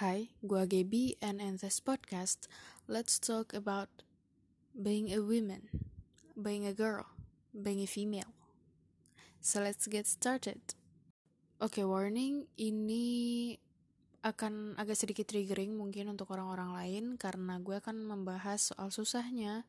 [0.00, 2.48] Hi, gua Gaby and in this podcast,
[2.88, 3.92] let's talk about
[4.72, 5.68] being a woman,
[6.32, 7.12] being a girl,
[7.52, 8.32] being a female.
[9.44, 10.64] So let's get started.
[11.60, 13.04] Oke, okay, warning, ini
[14.24, 19.68] akan agak sedikit triggering mungkin untuk orang-orang lain karena gue akan membahas soal susahnya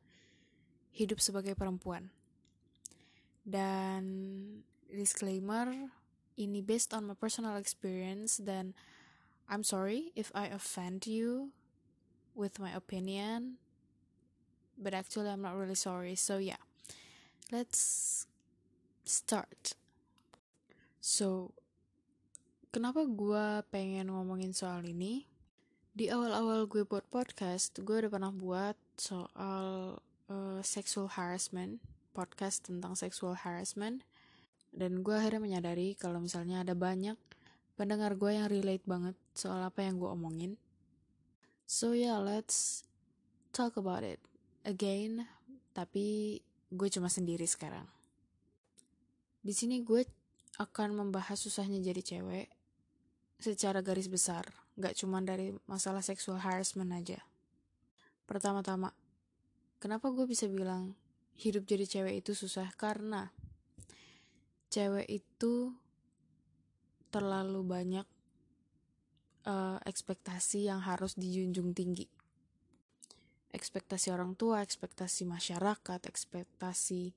[0.96, 2.16] hidup sebagai perempuan.
[3.44, 4.08] Dan
[4.88, 5.68] disclaimer,
[6.40, 8.72] ini based on my personal experience dan
[9.50, 11.52] I'm sorry if I offend you
[12.34, 13.62] with my opinion,
[14.78, 16.16] but actually, I'm not really sorry.
[16.16, 16.62] So, yeah,
[17.52, 18.26] let's
[19.06, 19.78] start.
[21.04, 21.54] So,
[22.72, 25.28] kenapa gue pengen ngomongin soal ini?
[25.94, 30.00] Di awal-awal gue buat podcast, gue udah pernah buat soal
[30.32, 31.78] uh, sexual harassment,
[32.18, 34.02] podcast tentang sexual harassment,
[34.74, 37.14] dan gue akhirnya menyadari kalau misalnya ada banyak
[37.74, 40.54] pendengar gue yang relate banget soal apa yang gue omongin.
[41.66, 42.86] So yeah, let's
[43.56, 44.22] talk about it
[44.62, 45.26] again.
[45.74, 46.38] Tapi
[46.70, 47.86] gue cuma sendiri sekarang.
[49.42, 50.06] Di sini gue
[50.62, 52.48] akan membahas susahnya jadi cewek
[53.42, 54.48] secara garis besar,
[54.80, 57.20] gak cuma dari masalah sexual harassment aja.
[58.24, 58.96] Pertama-tama,
[59.84, 60.96] kenapa gue bisa bilang
[61.36, 62.72] hidup jadi cewek itu susah?
[62.80, 63.34] Karena
[64.72, 65.76] cewek itu
[67.14, 68.08] terlalu banyak
[69.46, 72.10] uh, ekspektasi yang harus dijunjung tinggi.
[73.54, 77.14] Ekspektasi orang tua, ekspektasi masyarakat, ekspektasi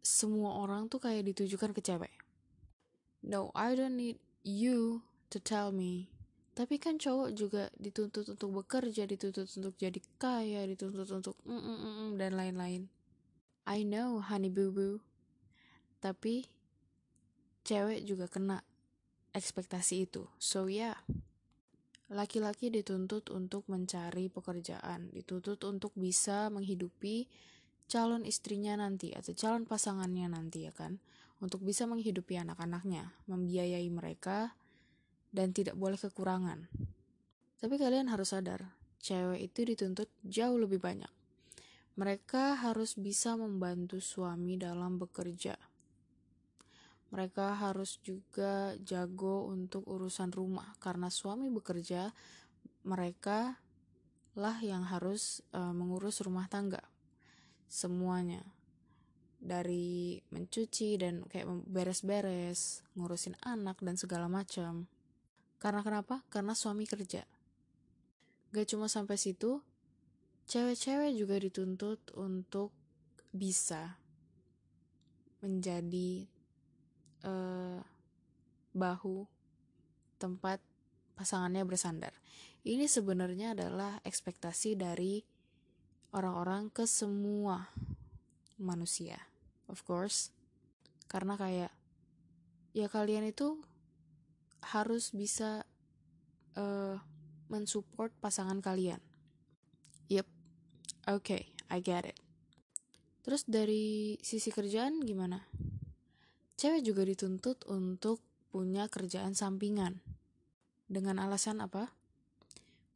[0.00, 2.14] semua orang tuh kayak ditujukan ke cewek.
[3.20, 6.08] No, I don't need you to tell me.
[6.56, 11.78] Tapi kan cowok juga dituntut untuk bekerja, dituntut untuk jadi kaya, dituntut untuk mm -mm
[11.84, 12.88] -mm dan lain-lain.
[13.68, 15.04] I know, honey boo boo.
[16.00, 16.48] Tapi
[17.66, 18.62] cewek juga kena
[19.36, 20.24] ekspektasi itu.
[20.40, 20.96] So ya, yeah.
[22.08, 27.28] laki-laki dituntut untuk mencari pekerjaan, dituntut untuk bisa menghidupi
[27.86, 30.98] calon istrinya nanti atau calon pasangannya nanti ya kan,
[31.44, 34.56] untuk bisa menghidupi anak-anaknya, membiayai mereka,
[35.30, 36.64] dan tidak boleh kekurangan.
[37.60, 38.72] Tapi kalian harus sadar,
[39.04, 41.12] cewek itu dituntut jauh lebih banyak.
[41.96, 45.56] Mereka harus bisa membantu suami dalam bekerja
[47.10, 50.74] mereka harus juga jago untuk urusan rumah.
[50.82, 52.10] Karena suami bekerja
[52.86, 53.58] mereka
[54.36, 56.82] lah yang harus uh, mengurus rumah tangga
[57.70, 58.42] semuanya.
[59.36, 64.90] Dari mencuci dan kayak beres-beres ngurusin anak dan segala macam.
[65.62, 66.26] Karena kenapa?
[66.32, 67.22] Karena suami kerja.
[68.50, 69.62] Gak cuma sampai situ
[70.46, 72.70] cewek-cewek juga dituntut untuk
[73.34, 73.98] bisa
[75.42, 76.30] menjadi
[78.76, 79.24] bahu
[80.20, 80.60] tempat
[81.16, 82.12] pasangannya bersandar.
[82.60, 85.24] Ini sebenarnya adalah ekspektasi dari
[86.12, 87.72] orang-orang ke semua
[88.60, 89.16] manusia,
[89.72, 90.28] of course.
[91.08, 91.72] Karena kayak
[92.76, 93.56] ya kalian itu
[94.60, 95.64] harus bisa
[96.58, 97.00] uh,
[97.46, 98.98] mensupport pasangan kalian.
[100.10, 100.26] Yep,
[101.08, 102.18] oke, okay, I get it.
[103.22, 105.46] Terus dari sisi kerjaan gimana?
[106.58, 108.25] Cewek juga dituntut untuk
[108.56, 110.00] punya kerjaan sampingan.
[110.88, 111.92] Dengan alasan apa?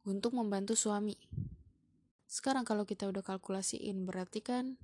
[0.09, 1.13] Untuk membantu suami.
[2.25, 4.81] Sekarang kalau kita udah kalkulasiin, berarti kan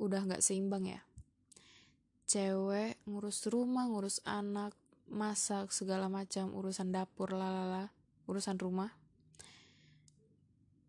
[0.00, 1.04] udah nggak seimbang ya.
[2.24, 4.72] Cewek ngurus rumah, ngurus anak,
[5.12, 7.92] masak, segala macam, urusan dapur, lalala,
[8.24, 8.96] urusan rumah.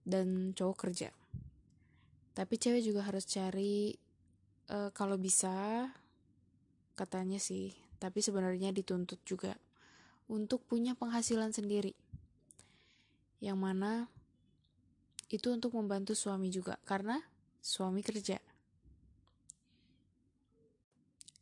[0.07, 1.11] Dan cowok kerja.
[2.31, 3.91] Tapi cewek juga harus cari,
[4.71, 5.91] uh, kalau bisa,
[6.95, 9.53] katanya sih, tapi sebenarnya dituntut juga
[10.25, 11.93] untuk punya penghasilan sendiri.
[13.37, 13.91] Yang mana
[15.29, 17.21] itu untuk membantu suami juga karena
[17.61, 18.41] suami kerja.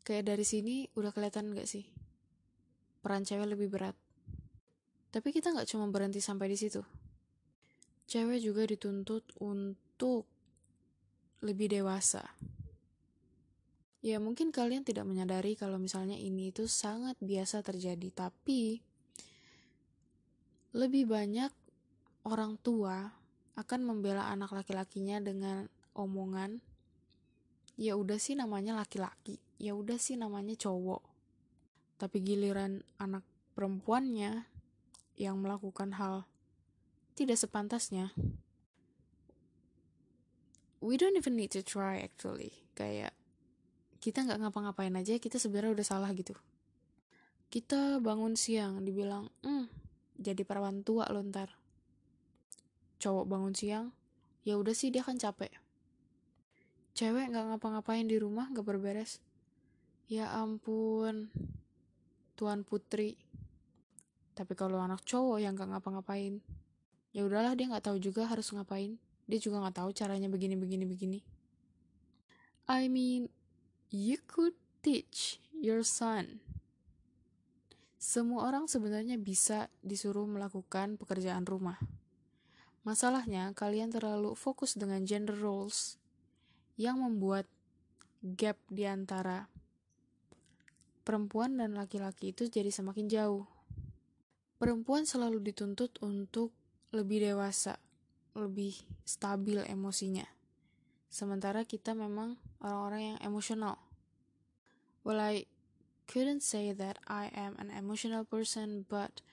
[0.04, 1.88] Kayak dari sini udah kelihatan gak sih?
[3.00, 3.96] Peran cewek lebih berat.
[5.16, 6.84] Tapi kita gak cuma berhenti sampai di situ.
[8.10, 10.26] Cewek juga dituntut untuk
[11.40, 12.26] lebih dewasa.
[14.00, 18.80] Ya mungkin kalian tidak menyadari kalau misalnya ini itu sangat biasa terjadi, tapi
[20.72, 21.52] lebih banyak
[22.24, 23.12] orang tua
[23.60, 26.64] akan membela anak laki-lakinya dengan omongan
[27.76, 31.04] ya udah sih namanya laki-laki, ya udah sih namanya cowok.
[32.00, 34.48] Tapi giliran anak perempuannya
[35.20, 36.24] yang melakukan hal
[37.20, 38.16] tidak sepantasnya,
[40.80, 42.56] we don't even need to try actually.
[42.80, 43.12] Kayak
[44.00, 46.32] kita nggak ngapa-ngapain aja kita sebenarnya udah salah gitu.
[47.52, 49.68] Kita bangun siang dibilang hmm
[50.20, 51.56] jadi perawan tua lo ntar.
[53.00, 53.96] Cowok bangun siang
[54.44, 55.52] ya udah sih dia kan capek.
[56.96, 59.24] Cewek nggak ngapa-ngapain di rumah nggak berberes.
[60.12, 61.32] Ya ampun
[62.36, 63.16] tuan putri.
[64.36, 66.44] Tapi kalau anak cowok yang nggak ngapa-ngapain
[67.10, 69.00] ya udahlah dia nggak tahu juga harus ngapain.
[69.28, 71.20] Dia juga nggak tahu caranya begini begini begini.
[72.70, 73.32] I mean
[73.94, 76.40] you could teach your son
[78.00, 81.78] semua orang sebenarnya bisa disuruh melakukan pekerjaan rumah
[82.88, 86.00] Masalahnya, kalian terlalu fokus dengan gender roles
[86.80, 87.44] yang membuat
[88.24, 89.52] gap di antara
[91.04, 93.46] perempuan dan laki-laki itu jadi semakin jauh.
[94.58, 96.56] Perempuan selalu dituntut untuk
[96.96, 97.78] lebih dewasa,
[98.34, 100.39] lebih stabil emosinya.
[101.10, 103.82] Sementara kita memang orang-orang yang emosional.
[105.02, 105.50] Well, I
[106.06, 109.26] couldn't say that I am an emotional person, but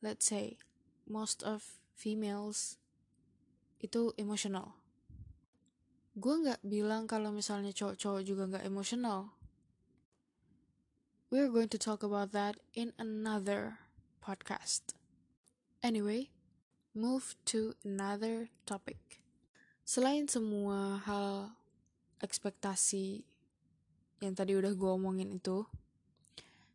[0.00, 0.56] let's say
[1.04, 2.80] most of females
[3.84, 4.72] itu emosional.
[6.16, 9.36] Gue nggak bilang kalau misalnya cowok-cowok juga nggak emosional.
[11.28, 13.84] We're going to talk about that in another
[14.24, 14.96] podcast.
[15.84, 16.32] Anyway,
[16.96, 19.20] move to another topic.
[19.88, 21.48] Selain semua hal
[22.20, 23.24] ekspektasi
[24.20, 25.64] yang tadi udah gue omongin itu,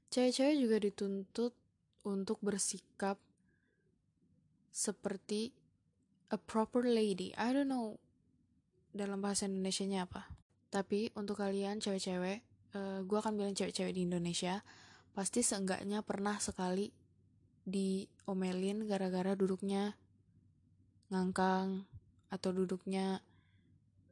[0.10, 1.54] cewek-cewek juga dituntut
[2.10, 3.22] untuk bersikap
[4.74, 5.54] seperti
[6.34, 7.30] a proper lady.
[7.38, 8.02] I don't know
[8.90, 10.34] dalam bahasa Indonesia-nya apa.
[10.74, 12.42] Tapi untuk kalian cewek-cewek,
[12.74, 14.66] uh, eh, gue akan bilang cewek-cewek di Indonesia,
[15.14, 16.90] pasti seenggaknya pernah sekali
[17.62, 19.94] diomelin gara-gara duduknya
[21.14, 21.93] ngangkang
[22.34, 23.22] atau duduknya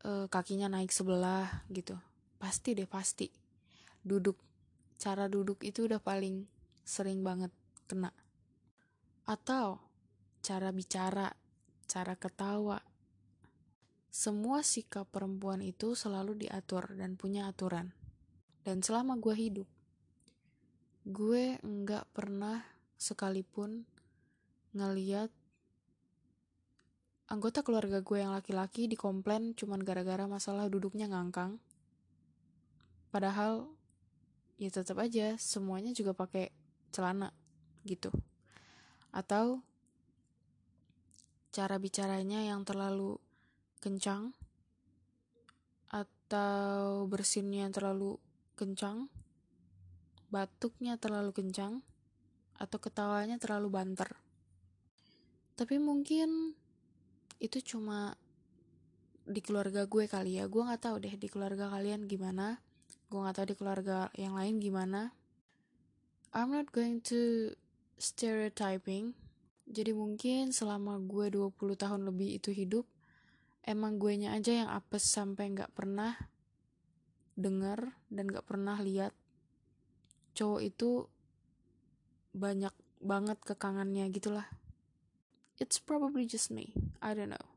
[0.06, 1.97] uh, kakinya naik sebelah gitu.
[2.38, 3.33] Pasti deh pasti.
[4.06, 4.38] Duduk
[5.01, 6.45] cara duduk itu udah paling
[6.85, 7.50] sering banget
[7.89, 8.13] kena.
[9.25, 9.81] Atau
[10.45, 11.33] cara bicara
[11.89, 12.77] cara ketawa.
[14.13, 17.95] Semua sikap perempuan itu selalu diatur dan punya aturan.
[18.62, 19.69] Dan selama gue hidup,
[21.07, 22.62] gue nggak pernah
[23.01, 23.89] sekalipun
[24.77, 25.33] ngeliat
[27.31, 31.63] anggota keluarga gue yang laki-laki dikomplain cuman gara-gara masalah duduknya ngangkang.
[33.07, 33.71] Padahal
[34.59, 36.51] ya tetap aja semuanya juga pakai
[36.91, 37.31] celana
[37.87, 38.11] gitu.
[39.15, 39.63] Atau
[41.55, 43.15] cara bicaranya yang terlalu
[43.79, 44.35] kencang
[45.91, 48.19] atau bersinnya terlalu
[48.55, 49.11] kencang,
[50.31, 51.83] batuknya terlalu kencang,
[52.55, 54.15] atau ketawanya terlalu banter.
[55.59, 56.55] Tapi mungkin
[57.41, 58.13] itu cuma
[59.25, 60.45] di keluarga gue kali ya.
[60.45, 62.61] Gue nggak tahu deh di keluarga kalian gimana.
[63.09, 65.11] Gue nggak tahu di keluarga yang lain gimana.
[66.31, 67.51] I'm not going to
[67.99, 69.17] stereotyping
[69.71, 72.83] jadi mungkin selama gue 20 tahun lebih itu hidup,
[73.63, 76.11] emang gue nya aja yang apes sampai nggak pernah
[77.39, 79.15] denger dan nggak pernah lihat
[80.35, 81.07] cowok itu
[82.35, 84.51] banyak banget kekangannya gitulah.
[85.59, 86.77] It's probably just me.
[87.01, 87.48] I don't know.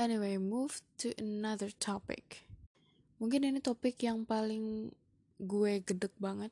[0.00, 2.48] Anyway, move to another topic.
[3.22, 4.90] Mungkin ini topik yang paling
[5.38, 6.50] gue gedek banget.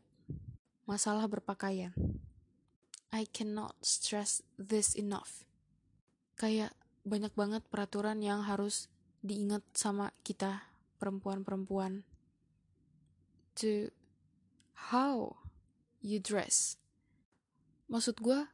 [0.87, 1.91] Masalah berpakaian.
[3.11, 5.43] I cannot stress this enough.
[6.39, 8.87] Kayak banyak banget peraturan yang harus
[9.27, 10.71] diingat sama kita
[11.03, 12.07] perempuan-perempuan.
[13.59, 13.91] To
[14.95, 15.43] how
[15.99, 16.79] you dress.
[17.91, 18.47] Maksud gue,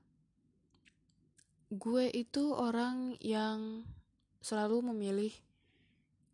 [1.73, 3.83] gue itu orang yang
[4.39, 5.35] selalu memilih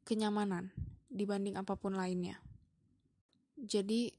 [0.04, 0.68] kenyamanan
[1.08, 2.36] dibanding apa pun lainnya.
[3.56, 4.12] Jadi,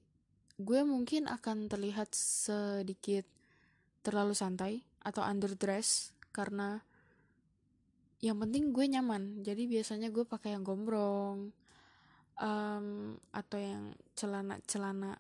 [0.58, 3.26] gue mungkin akan terlihat sedikit
[4.06, 6.80] terlalu santai atau underdress karena
[8.24, 11.52] yang penting gue nyaman jadi biasanya gue pakai yang gombrong
[12.40, 12.88] um,
[13.36, 15.20] atau yang celana celana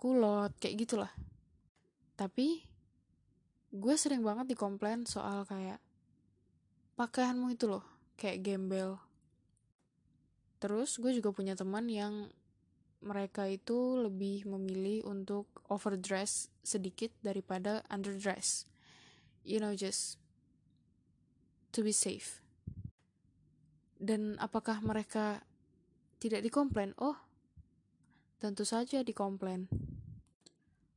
[0.00, 1.12] kulot kayak gitulah
[2.16, 2.64] tapi
[3.70, 5.78] gue sering banget dikomplain soal kayak
[6.98, 7.86] pakaianmu itu loh
[8.18, 8.98] kayak gembel
[10.60, 12.28] terus gue juga punya teman yang
[13.00, 18.68] mereka itu lebih memilih untuk overdress sedikit daripada underdress.
[19.40, 20.20] You know, just
[21.72, 22.44] to be safe.
[23.96, 25.40] Dan apakah mereka
[26.20, 26.92] tidak dikomplain?
[27.00, 27.16] Oh,
[28.36, 29.68] tentu saja dikomplain.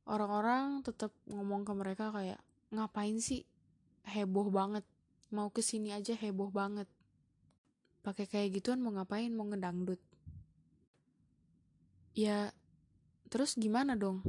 [0.04, 2.40] Orang-orang tetap ngomong ke mereka kayak,
[2.74, 3.46] ngapain sih
[4.04, 4.82] heboh banget?
[5.30, 6.90] Mau ke sini aja heboh banget.
[8.02, 9.30] Pakai kayak gituan mau ngapain?
[9.30, 10.02] Mau ngedangdut
[12.14, 12.54] ya
[13.26, 14.22] terus gimana dong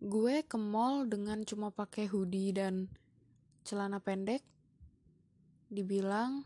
[0.00, 2.88] gue ke mall dengan cuma pakai hoodie dan
[3.68, 4.40] celana pendek
[5.68, 6.40] dibilang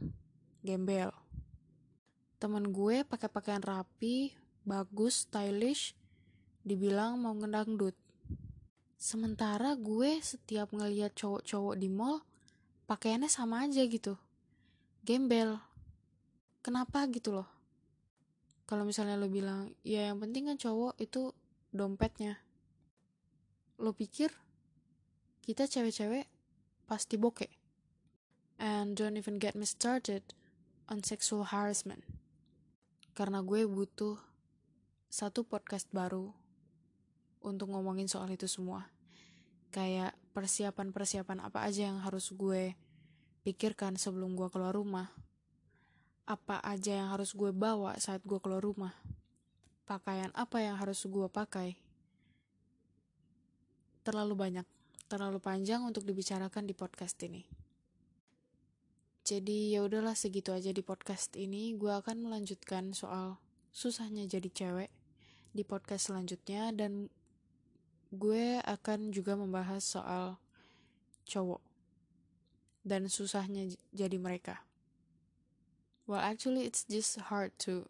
[0.66, 1.14] gembel
[2.42, 4.34] teman gue pakai pakaian rapi
[4.66, 5.94] bagus stylish
[6.66, 7.94] dibilang mau ngedangdut
[9.04, 12.24] sementara gue setiap ngeliat cowok-cowok di mall
[12.88, 14.16] pakaiannya sama aja gitu.
[15.04, 15.60] Gembel.
[16.64, 17.44] Kenapa gitu loh?
[18.64, 21.36] Kalau misalnya lo bilang ya yang penting kan cowok itu
[21.68, 22.40] dompetnya.
[23.76, 24.32] Lo pikir
[25.44, 26.24] kita cewek-cewek
[26.88, 27.52] pasti bokeh?
[28.56, 30.24] And don't even get me started
[30.88, 32.08] on sexual harassment.
[33.12, 34.16] Karena gue butuh
[35.12, 36.32] satu podcast baru
[37.44, 38.93] untuk ngomongin soal itu semua
[39.74, 42.78] kayak persiapan-persiapan apa aja yang harus gue
[43.42, 45.10] pikirkan sebelum gue keluar rumah.
[46.30, 48.94] Apa aja yang harus gue bawa saat gue keluar rumah.
[49.82, 51.74] Pakaian apa yang harus gue pakai.
[54.06, 54.66] Terlalu banyak,
[55.10, 57.42] terlalu panjang untuk dibicarakan di podcast ini.
[59.26, 61.74] Jadi ya udahlah segitu aja di podcast ini.
[61.74, 63.42] Gue akan melanjutkan soal
[63.74, 64.92] susahnya jadi cewek
[65.50, 67.10] di podcast selanjutnya dan
[68.14, 70.38] gue akan juga membahas soal
[71.26, 71.60] cowok
[72.84, 74.62] dan susahnya jadi mereka.
[76.04, 77.88] Well, actually, it's just hard to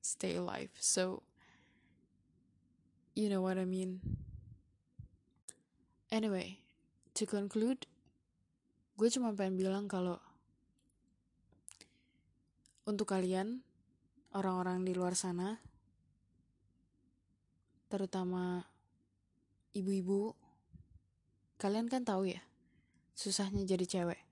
[0.00, 0.72] stay alive.
[0.80, 1.22] So,
[3.12, 4.00] you know what I mean.
[6.08, 6.64] Anyway,
[7.20, 7.84] to conclude,
[8.96, 10.24] gue cuma pengen bilang kalau
[12.88, 13.60] untuk kalian,
[14.32, 15.60] orang-orang di luar sana,
[17.92, 18.64] terutama
[19.74, 20.38] ibu-ibu,
[21.58, 22.40] kalian kan tahu ya,
[23.18, 24.22] susahnya jadi cewek.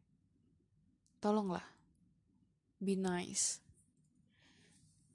[1.18, 1.66] Tolonglah,
[2.78, 3.58] be nice.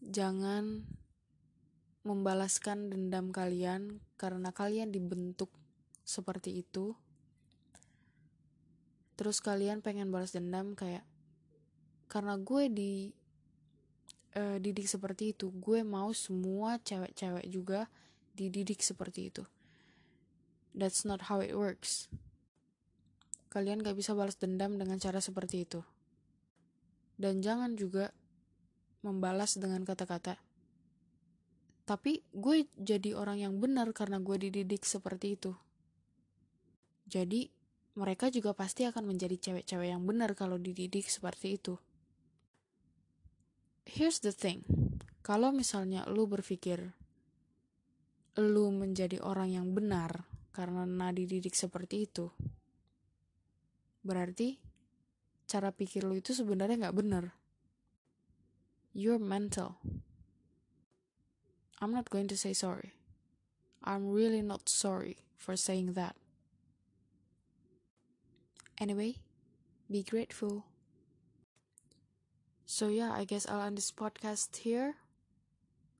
[0.03, 0.83] Jangan
[2.03, 5.51] membalaskan dendam kalian karena kalian dibentuk
[6.07, 6.95] seperti itu.
[9.19, 11.03] Terus kalian pengen balas dendam kayak
[12.07, 13.11] karena gue di
[14.39, 17.91] uh, didik seperti itu, gue mau semua cewek-cewek juga
[18.31, 19.43] dididik seperti itu.
[20.77, 22.05] That's not how it works.
[23.49, 25.81] Kalian gak bisa balas dendam dengan cara seperti itu.
[27.17, 28.13] Dan jangan juga
[29.01, 30.37] membalas dengan kata-kata.
[31.89, 35.57] Tapi gue jadi orang yang benar karena gue dididik seperti itu.
[37.09, 37.49] Jadi
[37.97, 41.81] mereka juga pasti akan menjadi cewek-cewek yang benar kalau dididik seperti itu.
[43.89, 44.61] Here's the thing.
[45.25, 46.93] Kalau misalnya lu berpikir
[48.37, 52.33] lu menjadi orang yang benar karena nadi didik seperti itu,
[54.01, 54.57] berarti
[55.45, 57.37] cara pikir lu itu sebenarnya nggak bener.
[58.97, 59.77] You're mental.
[61.77, 62.97] I'm not going to say sorry.
[63.85, 66.17] I'm really not sorry for saying that.
[68.81, 69.21] Anyway,
[69.85, 70.65] be grateful.
[72.65, 74.97] So yeah, I guess I'll end this podcast here.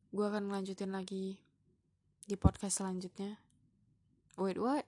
[0.10, 1.38] Gue akan lanjutin lagi
[2.26, 3.47] di podcast selanjutnya.
[4.38, 4.86] Wait, what?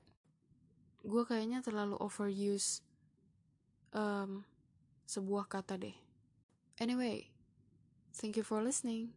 [1.01, 2.85] Gue kayaknya terlalu overuse
[3.97, 4.45] um,
[5.09, 5.97] sebuah kata deh.
[6.77, 7.33] Anyway,
[8.13, 9.09] thank you for listening.